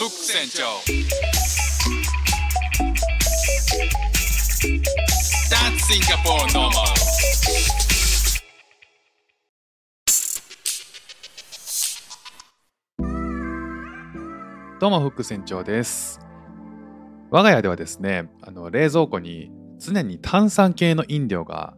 [0.00, 0.62] フック船長
[14.80, 16.18] どうもフック船長です。
[17.30, 21.74] 我が家ではですねあの冷蔵庫に常に炭酸系の飲料が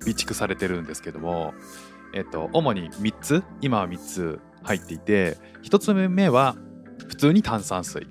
[0.00, 1.54] 備蓄されてるんですけども
[2.14, 6.56] えっと主に3つ今は3つ入っていて1つ目は
[7.08, 8.06] 普通に炭酸水。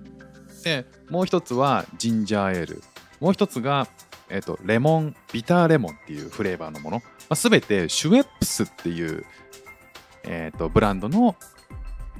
[0.64, 2.84] でもう1つはジンジャーエール。
[3.20, 3.88] もう1つが
[4.30, 9.26] えっとレモンビターレモンっていうフレーバーのもの、まあ、全てシュエップスっていう
[10.24, 11.36] えっとブランドの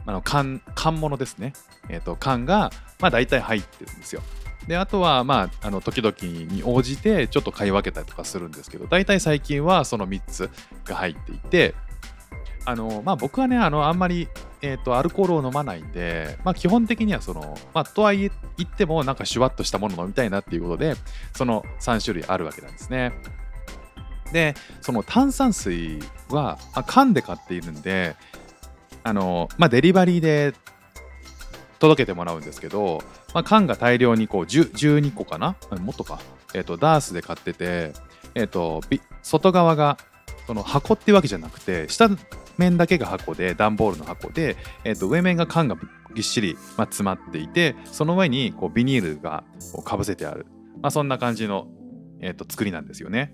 [0.06, 1.54] あの缶缶物ですね、
[1.88, 4.22] えー、と缶が、まあ、大体入ってるんですよ。
[4.68, 10.50] であとは、まあ、あの時々に応じてちょっと買い分けたりとかするんですけど大体最近はその3つ
[10.86, 11.76] が入っていて
[12.66, 14.28] あの、まあ、僕はねあのあんまり、
[14.62, 20.96] えー、とアルコールを飲まないんで、まあ、基本的にはその、まあ、とはいえ言ってもなんかシュワッとしたもの飲みたいなっていうことで
[21.36, 23.14] その3種類あるわけなんですね。
[24.34, 28.16] でその炭酸水はあ缶で買っているんで
[29.04, 30.54] あの、まあ、デリバリーで
[31.80, 33.02] 届けてもらうんですけど、
[33.34, 35.56] まあ、缶が大量にこう12個かな？
[35.80, 36.20] もっとか、
[36.54, 37.94] えーと、ダースで買ってて、
[38.36, 38.82] えーと、
[39.24, 39.98] 外側が
[40.46, 42.10] その箱っていうわけじゃなくて下
[42.60, 45.78] 面だけが箱で段ボールの箱で、えーと、上面が缶が
[46.14, 49.44] ぎっしり、まあ、詰まっていてその上にこうビニールが
[49.84, 50.46] かぶせてある、
[50.82, 51.68] まあ、そんな感じの、
[52.22, 53.34] えー、と作りなんですよね。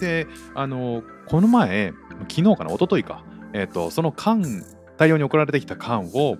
[0.00, 1.92] であのこの前
[2.28, 4.64] 昨日かな一昨日かえーと、その缶
[4.96, 6.36] 大量に送られてきた缶を、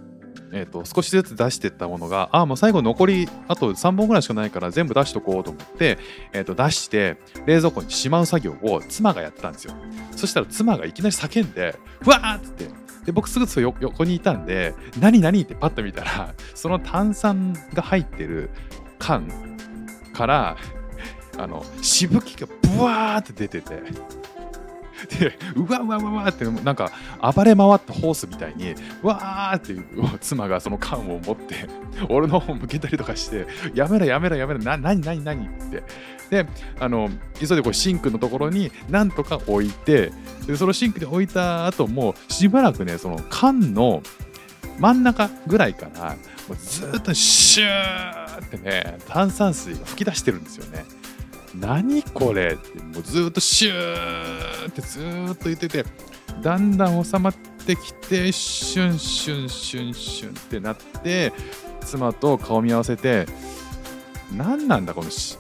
[0.53, 5.98] えーと、少しずつ出していったものがあもう最後残りあと3本ぐらいしかないから全部出しとこうと思って、
[6.33, 9.75] えーと、出して冷蔵庫にしまう作業を妻がやってたんですよ
[10.17, 12.69] そしたら妻がいきなり叫んで「ふわー!」っつって
[13.06, 18.51] で僕すぐそ横にいたんで「何何?」ってパッと見たらその炭酸が入ってる
[18.98, 19.31] 缶
[20.12, 20.56] から
[21.39, 23.82] あのしぶきがブワーって出てて
[25.19, 26.91] でうわうわうわってなんか
[27.34, 29.77] 暴れ回ったホースみたいにわーって
[30.21, 31.69] 妻がその缶を持って
[32.09, 35.83] 俺の方向けたりとかしてやめろやめろやめろな何何何って
[36.31, 36.47] で
[36.78, 40.12] あの急いでこうシンクのところになんとか置いて
[40.47, 44.03] でそのシンクで置いた後もしばらくねその缶の
[44.78, 46.17] 真ん中ぐらいから
[46.49, 50.84] もうずっとシューってね炭酸水が噴き出してるんですよね。
[51.55, 52.55] 何これ？
[52.55, 55.00] ってもうずっとシューってず
[55.33, 55.84] っと言ってて
[56.43, 61.33] だんだん収まってきてシュンシュンシュンシュンってなって
[61.81, 63.27] 妻と顔見合わせて
[64.33, 65.37] 何なんだこのシ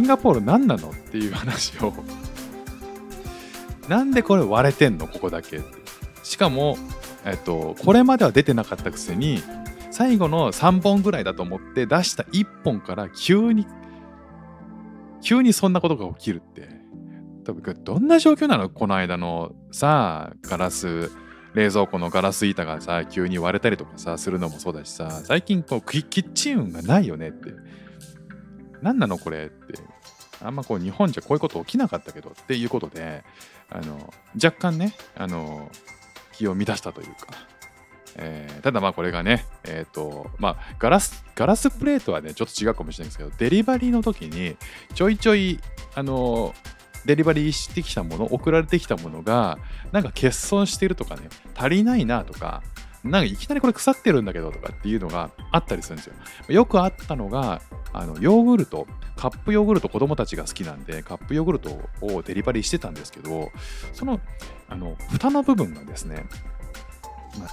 [0.00, 0.90] ンガポール何なの？
[0.90, 1.92] っていう話を
[3.88, 5.06] なんでこれ割れてんの？
[5.06, 5.60] ここだけ
[6.22, 6.76] しかも、
[7.24, 9.42] えっと、これまでは出てなかったくせに
[9.90, 13.66] 最後の3本ぐらいだと思って出した1本から急に
[15.26, 16.68] 急にそんなことが起きるって、
[17.44, 18.70] 多分どんな状況なの？
[18.70, 21.10] この間のさ、ガラス、
[21.52, 27.50] 冷蔵庫のガラス板がさ、急に割れたりとかさ、するのもそうだしさ、最近こうキッチン運がないよねって。
[28.82, 29.74] 何なのこれって。
[30.44, 33.24] あんまこう日本じゃこういうこと起きなかったけどっていうことで、
[33.68, 35.72] あの若干ね、あの
[36.34, 37.32] 気を乱したというか、
[38.18, 44.56] えー、ただまあこれがね、えっ、ー、と、まあガラス、ガラスプレートはね、ちょっと違うかもしれないですけど、デリバリーの時に
[44.94, 45.60] ちょいちょい、
[45.94, 46.54] あの
[47.04, 49.58] デリバリーしてきたもの、送られてきたものが、
[49.92, 52.62] なんか欠損してるとかね、足りないなとか、
[53.04, 56.14] なんかいきなりこれ腐ってるんだけどとかっていうのがあったりするんですよ。
[56.48, 57.62] よくあったのが、
[57.92, 63.50] あのヨーグルト、カップヨーグルト子供たちが好きなんで、カップヨーグルトをデリバリーしてたんですけど、
[63.92, 64.20] その、
[64.68, 66.26] あの、蓋の部分がですね、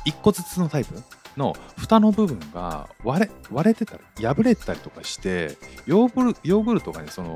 [0.05, 0.95] 1個ずつのタイプ？
[1.37, 7.35] の蓋の部分が割れ割れてたり破れてたりとかしてヨーグルヨーグルトがねその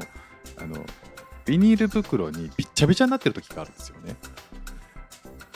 [0.58, 0.85] あの
[1.46, 4.16] ビニール袋にびっちゃびちゃになってる時があるんですよね。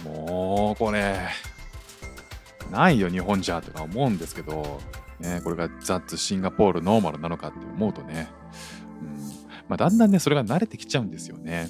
[0.03, 1.19] もうこれ
[2.72, 4.79] ないよ日本じゃとか思うんですけど、
[5.20, 8.32] ね、これがザッツシンガポールノーマルなのかって思うとね、
[9.02, 9.17] うん。
[9.67, 11.70] まあ、だんだんねそれが慣れてきちゃうんですよね。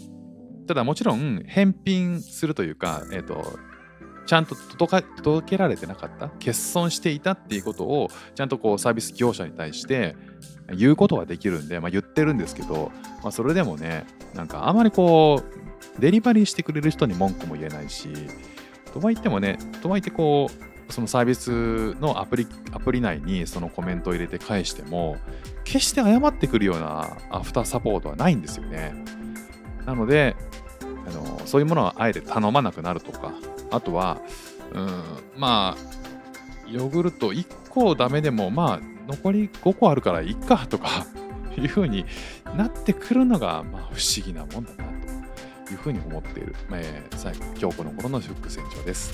[0.67, 3.59] ただもちろん返品するというか、えっ、ー、と
[4.25, 6.29] ちゃんと届けられてなかった？
[6.29, 10.15] 欠損していたっていうことをちゃんとこうサービス業者に対して
[10.73, 12.91] 言うことはできるんで、まあ、言ってるんですけど、
[13.23, 15.43] まあ、それでもねなんかあまりこ
[15.97, 18.09] うデリバリーしてくれる人に文句も言えないし
[18.93, 25.17] とはいってもねとはいってこうそのサービスのアプリアプリ内にそのコメントを入れて返しても
[25.63, 28.93] 決して謝ってくるようなアフターサポートはないんですよね。
[29.85, 30.35] なので
[31.07, 33.33] あのそういうものはあえて頼まなくなるとか
[33.71, 34.21] あとは、
[34.73, 35.03] うん、
[35.37, 41.05] まあ、ヨーグルト1個ダメでもまあ残り5個あるからいっかとか
[41.57, 42.05] いうふうに
[42.55, 44.85] なってくるのがまあ不思議なもんだな
[45.65, 49.13] というふうに思っている、えー、最後今日この頃のフック船長です。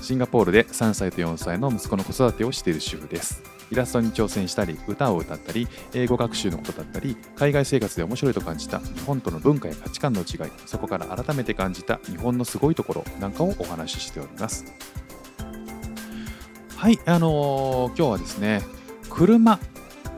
[0.00, 3.53] シンガポールで3歳と4歳の息子の子育てをしている主婦です。
[3.70, 14.64] イラストに挑戦したり歌を歌ったり英語学習のことだったり海外生活で面白いと感じた日本との文化や価値観の違いそこから改めて感じた日本のすごいところなんかをお話ししております
[16.76, 18.62] はいあのー、今日はですね
[19.08, 19.58] 車、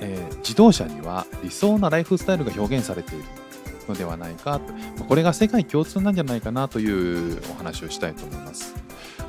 [0.01, 3.25] えー、自動車には理想なライフスタイルが表現されている
[3.89, 4.61] のではないか
[4.97, 8.75] とこれが世界共通なんじゃないかなというお話をしたいと思います。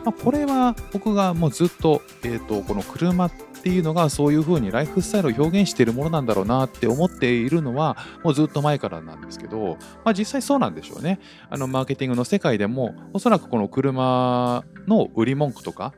[0.03, 11.19] まあ、これは僕がもうずっと,、えーと、この車っていうのがそういう風にライフスタイルを表現しているものなんだろうなって思っているのはもうずっと前からなんですけど、まあ、実際そうなんでしょうね。
[11.49, 15.93] あのマーケティングの世界でもおそらくこの車の売り文句とか、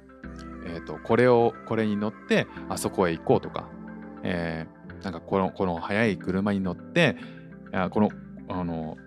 [0.66, 3.70] えーと、これをこれに乗ってあそこへ行こうとか、
[4.24, 7.18] えー、なんかこのこの速い車に乗って
[7.92, 8.10] この
[8.48, 8.98] あの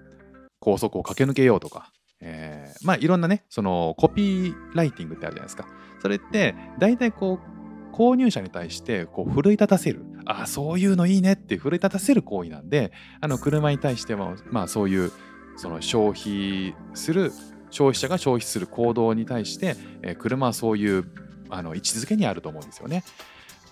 [0.61, 1.91] 高速を駆け抜けようとか、
[2.21, 5.67] えー、まあいろんなね、そのコピーライティングってあるじゃないですか。
[6.01, 7.52] それって大体こう
[7.93, 10.05] 購入者に対してこう奮い立たせる。
[10.25, 15.13] ああ、そういうのいいねって奮い立たせる行為なんで、あの車に対しては、まあそういう
[15.57, 17.33] その消費する、
[17.71, 21.05] 消費者が消費する行動に対して、えー、車はそういう
[21.51, 23.05] あの位置づけにあると思うんですよね。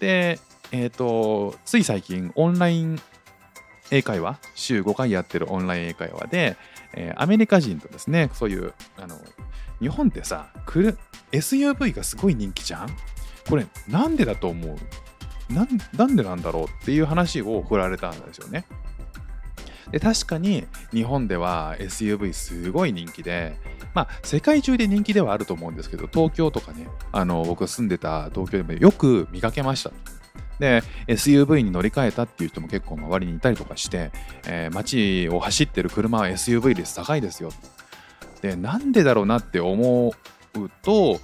[0.01, 0.39] で、
[0.73, 3.01] え、ー、と、つい最近オンライン
[3.91, 6.57] 英会話週5回やってるオンライン英会話で、
[6.95, 9.17] えー、アメリカ人とですねそういうあの
[9.81, 10.53] 日本ってさ
[11.33, 12.89] SUV がすごい人気じゃん？
[13.49, 14.77] これなんでだと思う？
[15.53, 15.65] な
[16.07, 18.65] んでなんだろうっていう話を振られたんですよね。
[19.91, 23.57] で確かに日本では SUV すごい人気で、
[23.93, 29.91] まあ、世界中で人気ではあると思うんですけど東京とかねあの僕住んでた東京でもよく見かけました。
[30.61, 34.13] で SUV に乗り換えたっていう人も結構周りにいたりとかして、
[34.47, 37.51] えー、街を走ってる車は SUV 率高いですよ。
[38.43, 40.11] でなんでだろうなって思
[40.55, 41.19] うと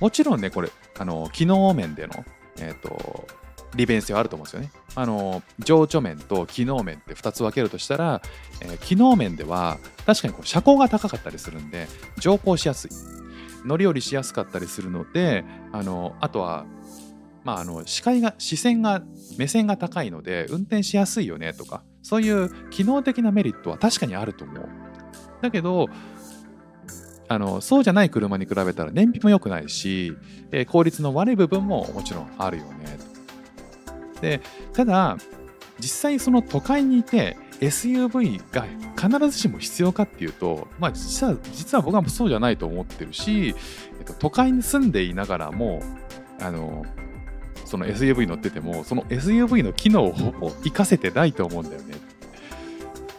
[0.00, 2.24] もちろんねこれあの機能面での、
[2.58, 3.26] えーと、
[3.74, 4.70] 利便性はあると思うんですよね。
[4.94, 8.22] あの情緒面と機能面って2つ分けるとしたら、
[8.60, 11.86] えー、機能面では確かにこう車高が高かったりするんで
[12.18, 12.90] 乗降しやすい
[13.64, 16.66] 乗り降りしやすかったりするのであのあとは
[17.44, 19.02] まあ、あの視界が視線が
[19.38, 24.68] 目線が高いので運転しやすいよねとかそういう機能的なメリットは確かにあると思う
[25.40, 25.88] だけど
[27.28, 30.16] あのそうじゃない車に比べたら燃費も良くないし、
[30.50, 32.98] えー、効率の悪い部分ももちろんあるよね
[34.20, 34.40] で
[34.72, 35.16] ただ
[35.78, 38.66] 実際その都会にいて SUV が
[38.96, 43.54] 必ずしも必要かっていうと、まあ、実は実は僕はそうじゃないと思ってるし、
[43.98, 45.82] えっと、都会に住んでいながらも
[46.40, 46.84] あの
[47.64, 51.94] その SUV 乗っててもその SUV の機能をほぼ活かせてないと思うんだよね。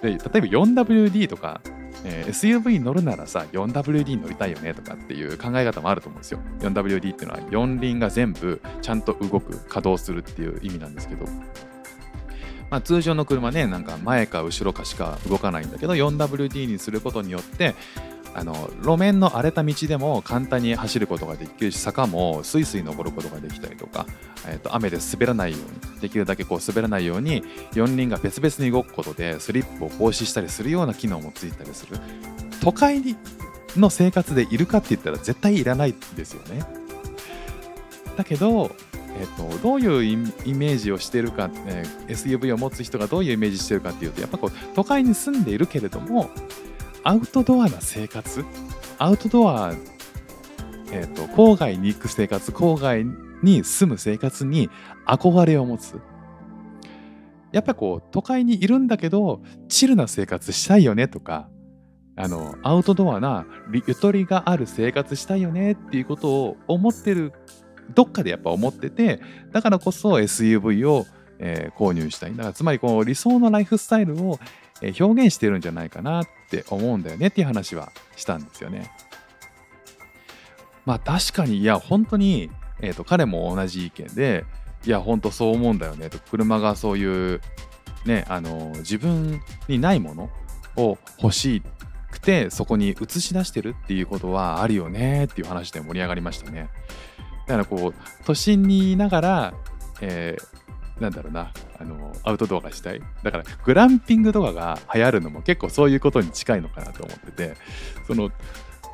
[0.02, 1.62] で例えば 4WD とか、
[2.06, 6.40] えー、SUV に乗るならさ 4WD に乗りたいよねとかっていう考え方もあると思うんですよ。
[6.60, 11.25] 4WD っていうのは4輪が全部ちゃんと動く稼働するっていう意味なんですけど。
[12.69, 17.74] まあ、通常の車ねなんか前か後ろかしか動かないんだけど 4WD にすることによって
[18.34, 24.06] あの路面の荒れた道でも簡単に走ることができるし坂もスイスイ登ることができたりとか、
[24.48, 31.98] えーと、雨で滑らないようにできるだけこう滑らないように四輪が別々に動くことでスリップを防止したりするような機能もついたりする。
[32.62, 33.15] 都会
[33.77, 36.63] の生活でいるかって言ったら絶対いらないですよね。
[38.18, 38.75] だけど
[39.20, 40.03] えーと、どういう
[40.46, 46.30] イメージをしているか、えー、SUV を持つ人がどういうイメージしているかっていうとやっぱこう都会に住んでいるけれども
[47.03, 48.44] アウトドアな生活？
[48.98, 49.74] アウトドア、
[50.91, 53.06] えーと、郊外に行く生活郊外
[53.41, 54.70] に住む生活に
[55.08, 56.00] 憧れを持つ？
[57.51, 61.50] やっぱこう都会にいるんだけどチルな生活したいよねとか
[62.15, 67.34] あのアウトドアなゆとりがある生活したいよねっていうことを思ってる
[67.96, 69.20] どっかでやっぱ思ってて
[69.51, 71.08] だからこそ SUV を、
[71.39, 72.32] えー、購入したい。
[72.36, 74.38] だからつまりこの理想のライフスタイルを
[74.81, 78.91] 表現してるんじゃないかなって思うんだよねっていう話はしたんですよね。
[80.86, 84.45] まあ確かにいや本当に、えーと、彼も同じ意見で
[84.86, 87.41] いや本当そう思うんだよねと車がそういう
[88.05, 90.29] ねあの自分にないもの
[90.77, 91.62] を欲し
[92.12, 96.69] くてそこに映し出してるっていうことはあるよねっていう話で盛り上がりましたね。
[97.45, 97.93] だからこう
[98.25, 99.53] 都心にいながら、
[100.01, 100.59] えー、
[101.00, 103.01] なんだろうな、あの、アウトドアがしたい。
[103.24, 107.56] だから、グランピングとかが流行るのも結構そういうことに近いのかなと思ってて、
[108.08, 108.32] その、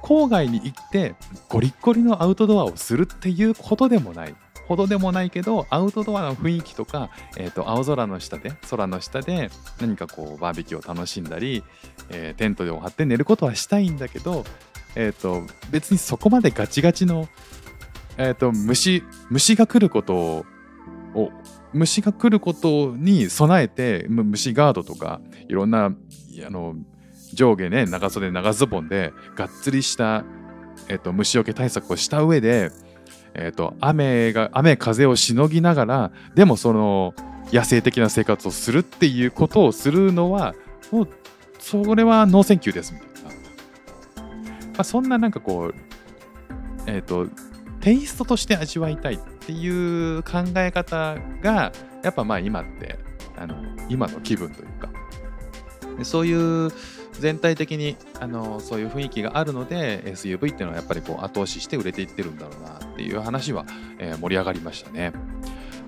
[0.04, 1.16] 郊外に行って
[1.50, 4.36] ゴリッゴリのアウトドアをするっていうことでもない。
[4.68, 11.64] ほどでもないけどアウトドアの雰囲気とか、えー、と青空の下で空の下で何かこうバーベキューを楽しんだり、
[12.10, 14.44] えーテントでを張って寝ることはしたいんだけど、
[14.96, 17.28] えー、と別にそこまでガチガチの、
[18.18, 20.46] えー、と虫虫が来ることを
[21.74, 26.76] 虫が来ることに備えて虫ガードとかいろんなあの
[27.34, 30.24] 上下ね長袖長ズボンでがっつりした、
[30.88, 32.72] えっと虫除け対策をした上で、
[33.34, 37.14] えっと雨が雨風をしのぎながらでもその
[37.52, 40.56] 野生的な生活をするっていうことをするのは
[40.92, 41.10] もう
[41.60, 42.94] それはノーセンキューです。
[42.94, 45.76] みたいな、まあ、そんななんかこう
[46.88, 47.28] えっ、と
[47.86, 52.98] テイストとして味わいたいっていう考え方がやっぱまあ今って
[53.38, 53.56] あの
[53.90, 54.90] 今の気分というか
[56.02, 56.72] そういう
[57.12, 63.68] 全体的にあのそういう雰囲気があるので SUV っていうのはやっぱりこう後押しして売れていってるんだろうなっていう話は、
[64.00, 65.14] えー盛り上がりましたね。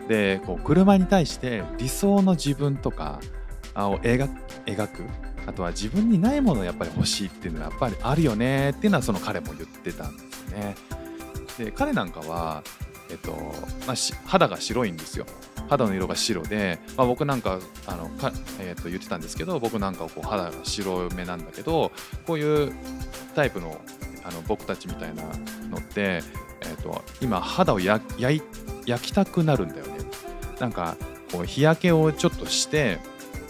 [0.07, 3.19] でこう車に対して理想の自分とか
[3.73, 4.31] を描く
[4.67, 5.03] 描く
[5.47, 10.75] あとは自分にないものをやっぱり欲しいっていうのはやっぱりあるよねっていうのはその彼も言ってたんですね。
[11.57, 12.63] で彼なんかは、
[13.09, 13.31] えっと
[13.87, 13.95] まあ、
[14.25, 15.25] 肌が白いんですよ。
[15.69, 21.91] 肌の色が白で、まあ、僕なんかあのか、えっと言ってたんですけど僕なんかはこう肌が白目なんだけど
[22.25, 22.73] こういう
[23.35, 23.81] タイプの
[24.23, 25.23] あの僕たちみたいな
[25.69, 26.21] のって、
[26.61, 28.41] えっと今肌を焼い
[28.85, 29.97] 焼きたくなるんだよね。
[30.59, 30.95] なんか
[31.31, 32.99] こう日焼けをちょっとして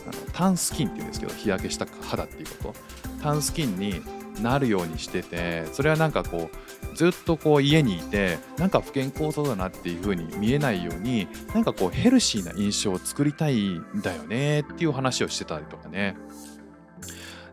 [0.08, 2.76] あのタンスキンっていうんですけど日焼けした肌っていうこと
[3.22, 4.02] タンスキンに
[4.42, 16.16] なるようにしててそれはなんかこうずっとこう家にいてなんか不健康そうだなっていう風に見えないようになんかこうヘルシーな印象を作りたいんだよねっていう話をしてたりとかね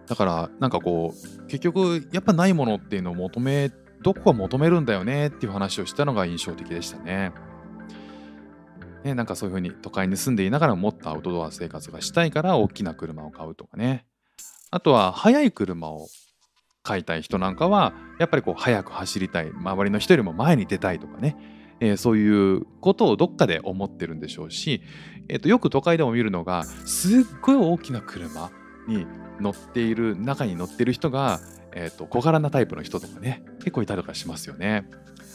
[0.06, 3.70] だからなんかこう結局やっぱないものっていうのを求め
[4.02, 7.32] どこが求めるんだよねっていう話をしたのが印象的でしたね。
[9.02, 14.06] ね、なんかそういう風に都会に住んでいながらもっとアウトドア生活がしたいから大きな車を買うとかね。
[14.70, 16.08] あとは速い車を
[16.84, 21.36] 買いたい人なんかはやっぱりこう速く走りたい周りの人よりも前に出たいとかね、
[21.80, 24.82] えーそういうことをどっかで思ってるんでしょうし、
[25.28, 28.50] えーとよく都会でも見るのがすっごい大きな車
[28.86, 29.06] に
[29.40, 31.40] 乗っている中に乗ってる人が、
[31.72, 34.86] えーと小柄なタイプの人とかね結構いたりとかしますよね。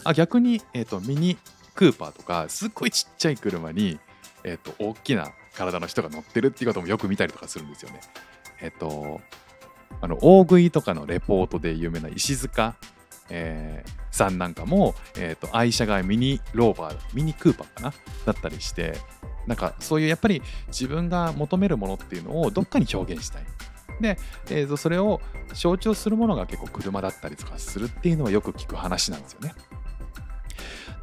[0.04, 1.36] あ逆に、えーとミニ
[1.74, 4.00] クーパーとかすっごいちっちゃい車に、
[4.44, 8.02] えーと大きな体の人が乗ってるっていうこともよく見たりとかするんですよね。
[8.62, 9.22] えっ、と
[10.02, 12.76] あの大食いとかのレポートで有名な石塚、
[13.30, 17.94] えーさんなんかも、えー、と愛車がミニローバーミニクーパーかな
[18.26, 18.98] だったりして
[19.48, 23.44] なんかそういうやっぱり自分が求めるものっていうのをどっかに表現したい。
[24.02, 24.18] で、
[24.50, 25.20] えーとそれを
[25.54, 29.54] 象徴するものが結構車だったりとかするっていうのはよく聞く話なんですよね。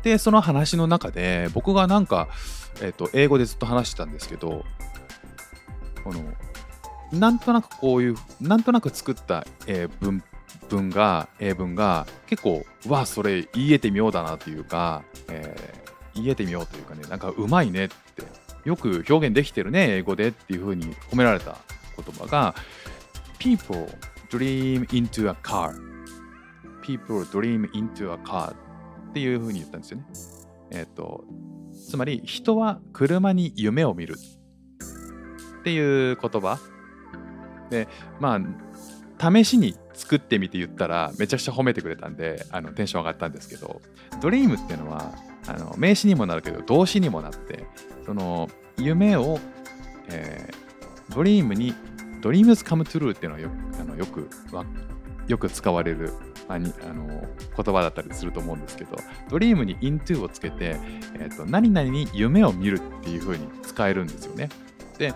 [0.03, 2.29] でその話の中で僕がなんか、
[2.81, 4.65] えー、と英語でずっと話してたんですけど
[6.05, 6.23] この
[7.13, 10.23] なんとなくこういうなんとなく作った、えー文
[10.69, 15.87] 文が英文が結構うわそれ言えてみようだなというか、えー
[16.17, 17.95] 言えてみようというかねなんかうまいねって
[18.65, 21.59] よく表現できてるね英語でっていう風に褒められた
[21.97, 22.55] 言葉が
[23.39, 23.87] People
[24.31, 25.75] dream into a car
[26.83, 30.05] People dream into a car っていう風に言ったんですよね。
[30.71, 31.25] えっ、と
[31.89, 34.17] つまり人は車に夢を見る
[35.61, 36.59] っていう言葉
[37.71, 37.89] で
[38.21, 38.41] ま
[39.19, 43.81] あ試しに作ってみて言ったらめちゃくちゃ褒めてくれたんであのテンション上がったんですけど
[44.21, 45.15] dream っていうのは
[45.47, 47.65] あの名詞にもなるけど動詞にもなって
[48.05, 49.39] その夢を、
[50.09, 50.67] えー
[51.15, 51.73] dream に
[52.21, 54.29] dreams come true っていうのはよあのよく
[55.29, 56.13] よく使われる
[56.49, 58.97] あにあの言葉だったりすると思うんですけど
[59.29, 60.79] ドリームに into をつけて、
[61.15, 64.49] えーと何々に夢を見るっていう風に使えるんですよね。
[64.99, 65.15] で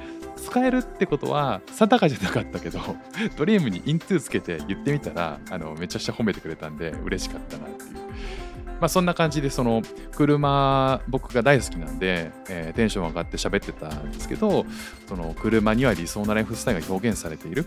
[0.51, 2.81] 使えるってことは定かじゃなかったけど
[3.39, 7.91] ドリームに into つけて言ってみたらあのめちゃくちゃ褒めてくれたんで嬉しかったなっていう。
[8.81, 14.65] まあそんな感じでその車僕が大好きなんで、えテンション上がって喋ってたんですけど
[15.07, 17.67] その車には理想なライフスタイルが表現されている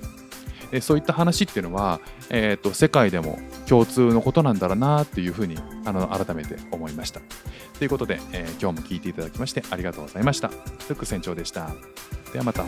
[0.71, 3.37] えそういった話っていうのは、えー、と世界でも
[3.67, 7.21] 共通のことなんだろうなっていうふうにあの改めて思いました。
[7.77, 10.47] ということで、え今日も聞いていただきましてありがとうございました。
[10.47, 10.55] フ
[10.93, 11.69] ック船長でした。
[12.33, 12.65] ではまた。